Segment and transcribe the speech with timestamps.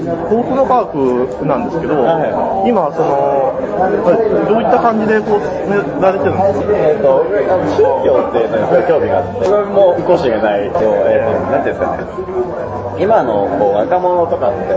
[0.00, 2.22] 幸福の科学なんですけど、は
[2.62, 3.58] 今、その、
[4.46, 6.78] どういった感じでこう進められてるんですか？
[6.78, 7.26] えっ、と、
[7.74, 10.78] 宗教っていうのにすごい興味があって、自分も少しがないと、
[11.10, 12.06] えっ、と、なんていうんですかね。
[13.00, 14.76] 今のこう若者とかって、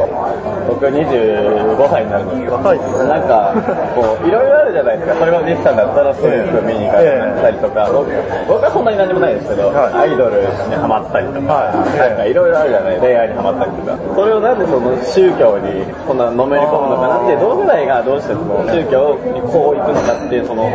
[0.66, 2.58] 僕25歳になるんですけど、
[3.04, 3.52] なんか、
[3.94, 5.20] こう、いろいろあるじゃないですか。
[5.20, 8.08] それこそ西さんだったらストレス見に行かれたりとか、僕
[8.48, 10.08] 僕はそんなに何もないですけど、はい。
[10.08, 10.48] アイドルに
[10.80, 12.00] ハマったりとか、はい。
[12.00, 14.00] なんかいろいろあるじゃない恋愛にハマったりとか。
[14.16, 20.70] それをなんでその宗教にこんなのめり込むのかなって、同世代がどうしてその宗教にこう行くのかってその、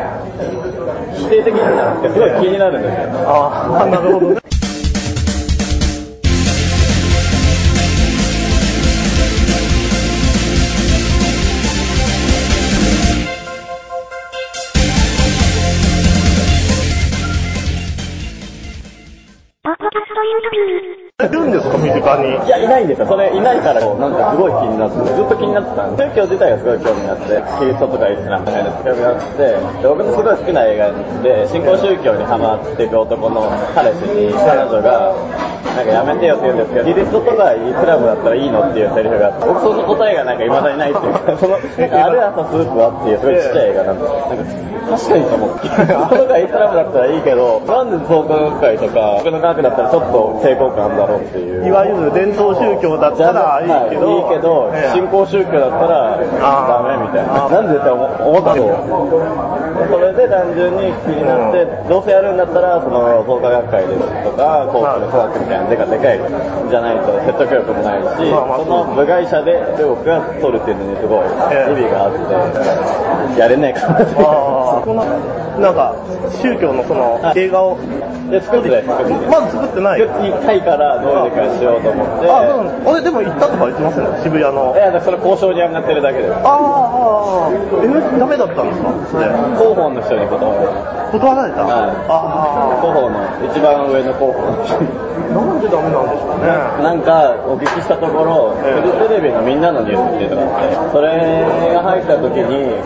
[1.17, 3.09] 否定的になってすごい気になるんですよ。
[3.29, 4.41] ああ、なるほどね。
[19.63, 21.08] ポッドキャストインタビュー。
[21.19, 22.47] いるんですか、身近に？
[22.47, 23.09] いや、いないんですよ。
[23.11, 35.11] それいないから、なんかすごい気になって、ずっと気になってたんで、宗教自体がすごい興味があって、キリストとかイスラムとかに興味があって、で僕のすごい好きな映画で、新興宗教にハマっていく男の彼氏に、彼女が、
[35.75, 44.23] なんかやめてよって言うんですけど、キリストとかイスラムだったらいいのっていうセリフがあって、僕その答えがなんか未だにないっていうか、その、なんかある朝スープはっていうすごいちっちゃい映画なんですよ。
[44.23, 45.69] なんか確かにと思って。
[45.69, 51.67] キリストとかイスラムだったらいいけど、なんで創価学会とか、僕の科学だったらちょっと抵抗感だろうっていう。
[51.67, 53.65] いわゆる伝統宗教だったらい。
[53.65, 54.95] いけど、はいいいけどええ。
[54.95, 57.49] 新興宗教だったらダメみたいな。
[57.49, 58.77] なんでって思思ったんですよ。
[59.91, 66.21] それで単純に気になって、どうせやるんだったら、その創価学会ですとか、高校の科学みたいなでかでかい
[66.69, 71.73] じゃないと説得力もないし、まあまあその部外者で僕が取るっていうのにすごいええ。
[71.73, 74.15] 意味があって、やれないかなって。
[74.69, 75.05] ああ、この、
[75.61, 75.95] なんか、
[76.43, 77.79] 宗教のそのはい映画を、
[78.31, 78.83] で、作ってない。
[78.85, 80.01] まだ作ってない。
[80.01, 82.87] 作って1回からどうにかしようと思って、あ、うん。
[82.87, 84.79] 俺でも行ったとか言ってますね、渋谷のい。
[84.79, 86.35] や、だからそれ交渉に上がってるだけです。
[86.35, 87.89] ああ、ああ、え、
[88.21, 89.25] ダメだったんですかそれ？
[89.57, 91.09] 広報の人に断られた？
[91.09, 91.65] 断られた？
[91.65, 94.77] はいあ広報の一番上の広報の人
[95.33, 96.53] なんでダメなんでしょうね。
[96.85, 98.57] なんかお聞きしたところ、
[99.09, 101.09] テレビのみんなのニュースっていうのがあって、それ
[101.75, 102.77] が入った時に、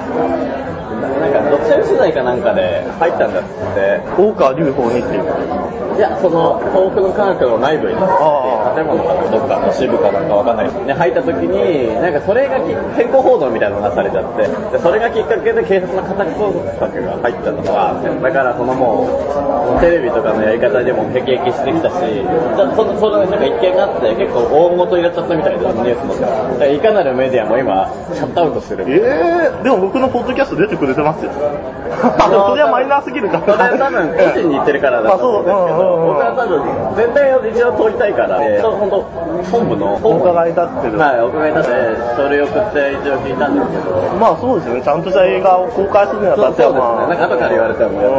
[1.00, 5.24] なんか読者取材かなんかで入ったんだっつって、大川隆法にっていう。
[5.96, 19.08] いや、その、東北の科学の内部に、あ建物かどっかの支部かなんかわかんないですね、入った時に、なんかそれがき先行報道みたいなのがされちゃって、でそれがきっかけで警察の家宅捜索が入ったのが、だからそのも
[19.76, 21.94] う、テレビとかのやり方でも辟易してきたし、
[22.56, 26.20] じゃそのそのなんか一件があって、結構大元になっちゃったみたいで、ニュースの。
[26.20, 28.84] だからいかなるメディアも今、シャットアウトしてる。
[28.88, 31.30] ええでも僕のポッドキャスト出てくれてますよ。
[31.32, 33.56] それはマイナーすぎるから。
[33.56, 38.38] それ多分個人に言ってるからだと思うんですけど、僕は多分全体を一応通りたいから、
[38.70, 39.02] 本当。
[39.50, 39.98] 本部の？
[40.02, 40.98] お伺い立ってる。
[40.98, 41.74] はい、お伺い立て
[42.16, 48.14] 書類送って一応聞いたんですけど、まあそうですよね、ちゃんとした映画を公開するにはそうそうですね、だってまあ、なんか後から言われてもやる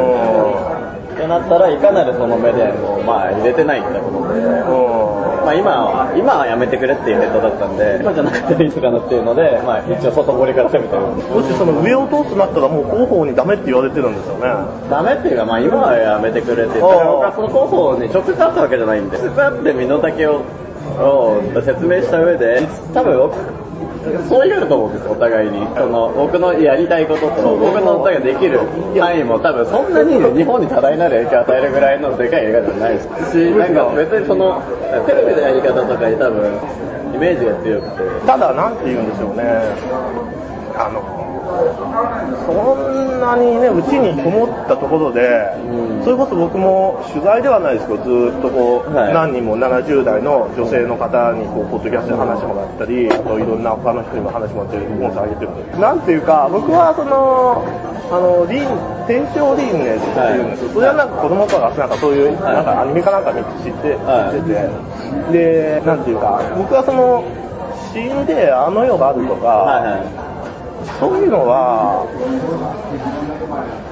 [1.14, 4.40] ってなったらいかなるそのメディアもまあ入れてないんだと思って。
[4.40, 11.32] うまあ今は、今はやめてくれっていうヘッドだったんで、今じゃなくていいのかなっていうので、まあ一応外堀から攻めてるんですん。
[11.34, 14.48] もしその上を通すなったらもう広報にダメって言われてるんですよね。
[14.90, 20.42] ダメっていうか、まあ今はやめてくれって言ったら、僕はその広報に直接会ったわけじゃないんで、直接会って身の丈を
[21.00, 23.36] を説明した上で、多分僕、
[24.28, 25.68] そういうと思うんですよ、お互いに。
[25.76, 28.60] その、僕のやりたいことと、僕の歌ができる
[29.00, 34.62] 範囲も多分そんなに日本に多大なる影響を与えるぐらいのでかい映画じゃないですし、なんか別にその、
[35.06, 36.60] テレビのやり方とかに多分、
[37.14, 38.26] イメージが強くて。
[38.26, 39.44] ただ、なんて言うんでしょうね。
[40.76, 41.02] あの、
[42.46, 45.22] そんなにね、うちにこもったところで、
[45.70, 46.04] うん。
[46.04, 49.14] それこそ僕も取材ではないですけど、ずーっとこう、はい。
[49.14, 57.64] 何人も70代の女性の方にこう、ポッドキャストで話もらったり、あといろんな他の人にも話もらって、音声上げてるんなんていうか、僕はその、
[58.12, 58.68] あの、リン、
[59.08, 60.70] 天正輪廻っていうんですよ。
[60.74, 62.56] それはなんか子供からなんかそういう、はい。
[62.56, 64.38] なんかアニメかなんか見て知って、はい。
[64.38, 64.54] 知って
[65.32, 67.24] て、で、なんていうか、僕はその、
[67.94, 70.23] 死んであの世があるとか、はいはい。
[71.04, 72.08] そういうのは、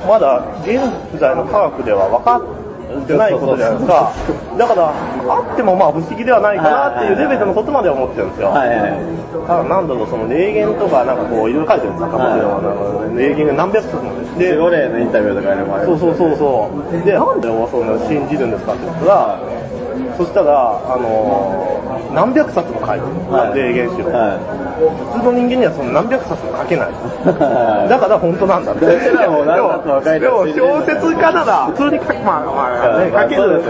[0.08, 0.80] まだ現
[1.20, 4.16] 在の科学では分かってないことじゃないですか。
[4.56, 8.48] だから、あってもまあ不思議ではないかなっていうレベルのことまで思ってるんですよ。
[8.56, 8.96] はいはい。
[9.44, 14.40] ただなんだろう、その霊言とかなんかこういろいろ書いてるんですよ、坂本龍馬のなんか霊言が何百冊もです。
[14.40, 17.04] で守護霊のインタビューとかにもあるそうそうそうそう。
[17.04, 19.36] で、なんでそんな信じるんですかって言ったら、
[20.18, 21.82] そそしたら、あのー
[22.14, 23.32] 何百冊も書いてる。
[23.32, 24.12] はい霊言集を。
[24.12, 24.36] は
[25.16, 26.92] 普通の人間にはその何百冊も書けない。
[26.92, 27.90] い。
[27.90, 28.86] だから本当なんだって。
[28.86, 33.64] でも小説家なら、普通に書く、まあまあ、ね、書ける。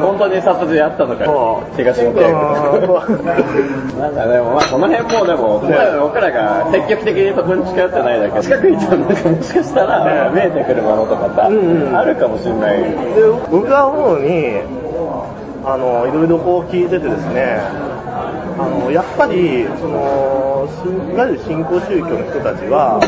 [0.00, 12.82] 本当に殺人あったのかそ、う東野圭うんなんかでも、まあこの辺もでも、僕らが積極的にそこに近寄ってないだけで、近くにいたらなんかもしかしたらね見えてくるものとかさ、あるかもしれない。
[12.82, 14.79] で僕が思うに
[15.72, 17.58] あのいろいろこう聞いててですね
[18.58, 22.98] あのやっぱりそのしいわゆる新興宗教の人たちは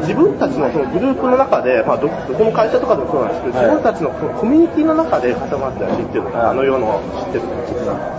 [0.00, 3.66] 自分たちのそのグループの中で、まあ、どどこの会社とかでもそうなんですけど、はい。
[3.66, 7.46] 自分たちのこのコミュニティの中で固まってってる、あの世の知ってる。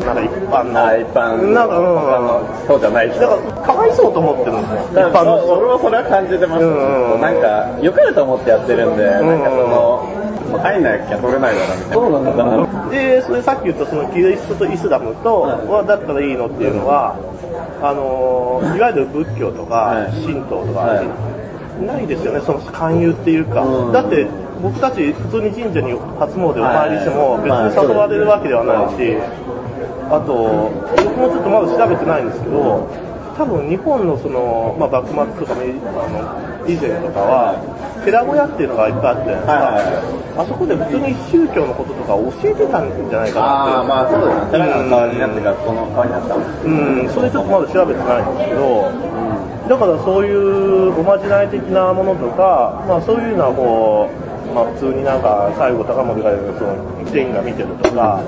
[0.06, 0.86] なんか一般の。
[0.86, 5.10] あ一般なんか、うん、そうじゃない人だからかわいそうと思ってるんですよ。
[5.10, 5.38] 一般の。
[5.38, 10.25] 人俺もそれは感じてます、うんうんなんか良かれと思ってやってるんで、んなんかその
[10.56, 11.96] もう入んなきゃ取れないだろみたいな。
[11.96, 17.16] そうなのかなで、それさっき言ったそのキリストとイスラムと、はだったらいいのっていうのは、
[17.82, 20.12] あのーいわゆる仏教とかはい。
[20.24, 21.08] 神道とか、はい。
[21.86, 23.92] ないですよね、その勧誘っていうか、うん。
[23.92, 24.28] だって
[24.62, 27.44] 僕たち普通に神社に初詣お参りしてもはい。
[27.44, 29.18] 別に誘われるわけではないし、
[30.10, 30.72] あと、
[31.04, 32.88] 僕もちょっとまだ調べてないんですけど、
[33.36, 35.60] 多分日本のその、まあ、幕末とか
[36.68, 37.60] 以前とかは、
[38.06, 43.72] 寺小屋っていうのがいっぱいあって、はいはいあそこで普通に宗教のこととか教えてたんじゃないかなって。
[43.72, 44.52] ああまあそうですね。
[44.52, 46.40] 寺が代わりになってからこの川になったう
[47.08, 48.92] ん、それちょっとまだ調べてないんですけど、
[49.72, 54.25] だからそういうおまじない的なものとか、まあそういうのはこう、
[54.56, 58.24] まあ普通になんか西郷隆盛がその天が見てるとか、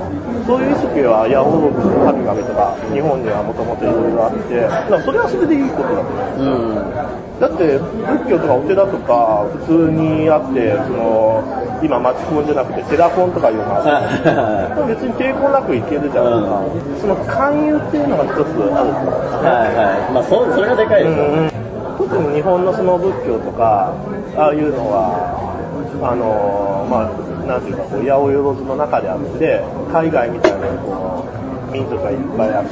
[0.45, 4.67] そういう意識は八百万神々とか日本にはもともといろいろあって、
[5.07, 6.51] それはそれでいいことだと思うんですよ。
[6.51, 11.45] うんだって仏教とかお寺とか普通にあって、その
[11.85, 17.13] 今町コンじゃなくてテラコンとかいうのがあって、別に抵抗なくいけるじゃないですか。
[17.13, 19.53] その勧誘っていうのが一つあると思うんですね。
[19.53, 21.53] はいはいまあそそれがでかいですよね、
[22.01, 23.93] 特に日本のその仏教とか、
[24.35, 25.56] ああいうのは、
[26.01, 31.25] あのまあ、なんていうか、こう八百万の中であって、海外みたいなこ
[31.69, 32.71] う民族がいっぱいあって、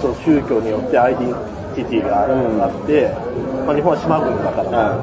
[0.00, 1.34] その宗教によってアイデン
[1.74, 3.10] ティティがあって、
[3.66, 4.98] まあ、日本は島国だから、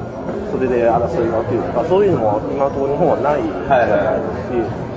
[0.51, 4.96] それで争いが起きるとか、そういうのも今のところ日本はないじゃないですし、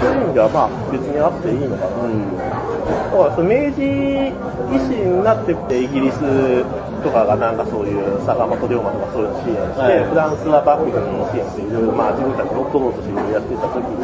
[0.00, 2.08] そういう意味ではまあ別にあっていいのかな。
[3.10, 6.64] だからその明治維新になってきてイギリス
[7.04, 14.00] とかがなんかそういう坂本龍馬とかそういうの支援して、はいフランスは幕府の支援していろいろまあ自分たち乗っ取ろうとしていろいろやってた時に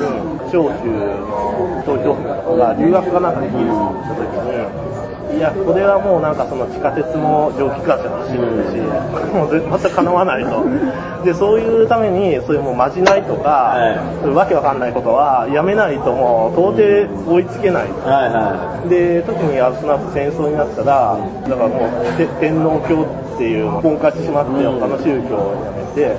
[0.52, 5.05] 長州の東京府とかが留学かなんかでイギリスに行った時に
[5.36, 8.40] いや、これはもうなんかその地下鉄も蒸気機関車が走る
[8.72, 8.80] し、
[9.36, 10.64] もう全くかなわないと。
[11.24, 17.88] で、そういうために、そういうもうまじないとか、はいそういうわけわかんないことはやめないともう到底追いつけない。
[18.88, 21.18] で、特にあのその後戦争になったら、
[21.48, 23.04] だからもうて天皇教
[23.36, 26.16] っていうのを本化しまって、うん他の宗教をやめて、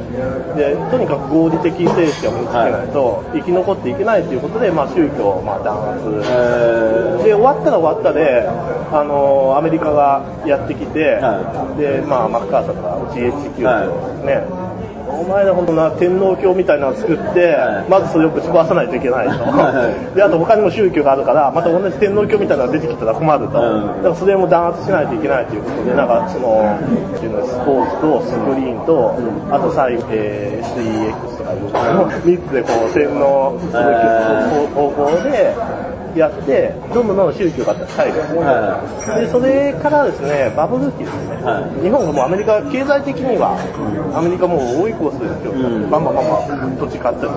[0.56, 7.24] で、とにかく合理的精神を身につけないと生き残っていけないということで、まあ宗教をまあ弾圧。
[7.26, 14.67] で終わったら終わったで、あのアメリカがやってきて、はでまあ、マッカーサーとか GHQ はいとね、
[15.08, 17.90] お前ら本当な天皇教みたいなのを作って、はい。
[17.90, 20.16] まずそれをぶち壊さないといけないと、 はい。
[20.16, 23.88] であと他にも宗教があるから、また同じ天皇教みたいなのが出てきたら困ると、うん。
[23.98, 26.66] だからそれも弾圧しないといけないということで、なんかその、
[27.16, 29.16] っていうのスポーツとスクリーンと、
[29.52, 33.84] あと最後、えー SEX とかいう、3つでこう洗脳する
[34.76, 35.56] 方向で、
[36.16, 38.20] やって、どんどんどんどん宗教が入る。
[38.42, 38.82] は
[39.20, 41.44] で、それからですね、バブル期ですね。
[41.44, 41.84] はい。
[41.84, 43.58] 日本がもうアメリカ、経済的には、
[44.16, 45.52] アメリカもう追い越すですよ。
[45.52, 45.90] うん。
[45.90, 47.32] バンバンバンバン土地買ったり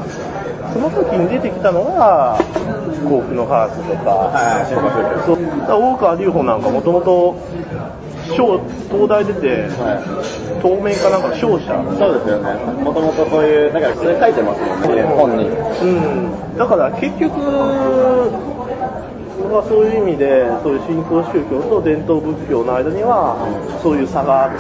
[0.73, 2.39] その時に出てきたのが、
[3.09, 4.67] 甲府のハーツとか、はい。
[5.25, 7.37] そうだから大川隆法なんかもともと、
[8.37, 8.61] 小
[8.91, 10.41] 東大出て、はい。
[10.61, 11.73] 透明かなんか商社。
[11.99, 12.55] そうですよね。
[12.85, 15.49] もともとそういうだからそれ書いてますもんね本に。
[15.49, 15.85] う
[16.55, 17.33] ん、だから結局、
[19.51, 23.35] 僕はそういう意味で、そういう新興宗教と伝統仏教の間には、
[23.83, 24.55] そういう差がある。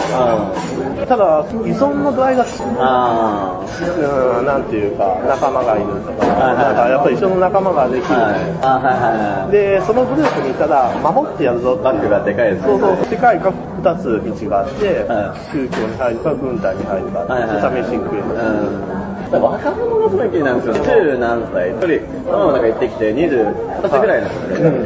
[1.07, 2.43] ただ、依存の度合いが、
[2.83, 8.19] あうん、なんていうか、仲間がいるとか、なんかやっぱり一緒の仲間ができる。
[8.19, 18.27] あはいあはいはいはいで、そのグループにいたら、守ってやるぞっバックがでかいですそうそう、世界が2つ道があって、は宗教に入るか、軍隊に入るか、はいはい試しに食える。
[18.27, 20.85] うん若者がすごい気になるんですよ。
[20.85, 21.71] 十何歳。
[21.71, 24.80] 一人、ママなんか行ってきて、二十、二十歳ぐらいなんですよね。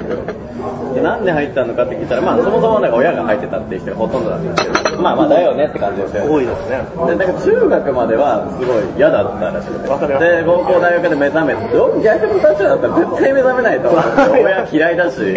[0.94, 6.30] でなんで入ったのかって聞いたら、まあそもそもなんか親が入ってたっていう人がほとんどなんですけど、まあまあだよねって感じですよ。
[6.30, 6.78] 多いですね。
[7.06, 9.88] で、だから中学まではすごい嫌だったらしくて。
[9.88, 13.98] わかりますで、高校大学で目覚めて、僕逆の立場だったら絶対目覚めないと思。
[14.32, 15.18] 親嫌いだし。
[15.22, 15.36] い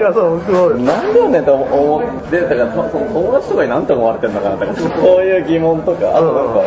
[0.00, 0.82] や、そう、すごい。
[0.82, 6.62] なんでやねんと思って、だからそその友達とかに何て思われてんのかなとか、そういう疑問とか、あとなんか、